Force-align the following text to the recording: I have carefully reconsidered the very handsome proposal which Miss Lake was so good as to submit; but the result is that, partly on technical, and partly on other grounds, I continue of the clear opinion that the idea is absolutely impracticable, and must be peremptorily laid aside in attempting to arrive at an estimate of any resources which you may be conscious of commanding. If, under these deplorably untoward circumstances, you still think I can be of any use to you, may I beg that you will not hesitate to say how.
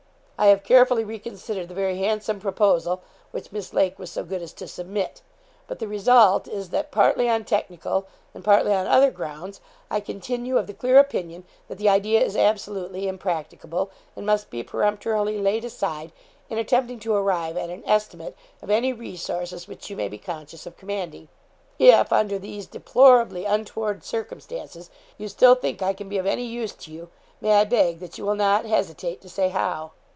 I 0.43 0.47
have 0.47 0.63
carefully 0.63 1.03
reconsidered 1.03 1.67
the 1.67 1.75
very 1.75 1.99
handsome 1.99 2.39
proposal 2.39 3.03
which 3.29 3.51
Miss 3.51 3.73
Lake 3.75 3.99
was 3.99 4.09
so 4.11 4.23
good 4.23 4.41
as 4.41 4.53
to 4.53 4.67
submit; 4.67 5.21
but 5.67 5.77
the 5.77 5.87
result 5.87 6.47
is 6.47 6.71
that, 6.71 6.89
partly 6.91 7.29
on 7.29 7.45
technical, 7.45 8.07
and 8.33 8.43
partly 8.43 8.73
on 8.73 8.87
other 8.87 9.11
grounds, 9.11 9.61
I 9.91 9.99
continue 9.99 10.57
of 10.57 10.65
the 10.65 10.73
clear 10.73 10.97
opinion 10.97 11.43
that 11.67 11.77
the 11.77 11.89
idea 11.89 12.21
is 12.25 12.35
absolutely 12.35 13.07
impracticable, 13.07 13.91
and 14.15 14.25
must 14.25 14.49
be 14.49 14.63
peremptorily 14.63 15.37
laid 15.39 15.63
aside 15.63 16.11
in 16.49 16.57
attempting 16.57 16.99
to 17.01 17.13
arrive 17.13 17.55
at 17.55 17.69
an 17.69 17.83
estimate 17.85 18.35
of 18.63 18.71
any 18.71 18.91
resources 18.91 19.67
which 19.67 19.91
you 19.91 19.95
may 19.95 20.07
be 20.07 20.17
conscious 20.17 20.65
of 20.65 20.75
commanding. 20.75 21.27
If, 21.77 22.11
under 22.11 22.39
these 22.39 22.65
deplorably 22.65 23.45
untoward 23.45 24.03
circumstances, 24.03 24.89
you 25.19 25.27
still 25.27 25.53
think 25.53 25.83
I 25.83 25.93
can 25.93 26.09
be 26.09 26.17
of 26.17 26.25
any 26.25 26.45
use 26.45 26.73
to 26.77 26.91
you, 26.91 27.09
may 27.41 27.53
I 27.59 27.63
beg 27.63 27.99
that 27.99 28.17
you 28.17 28.25
will 28.25 28.33
not 28.33 28.65
hesitate 28.65 29.21
to 29.21 29.29
say 29.29 29.49
how. 29.49 29.91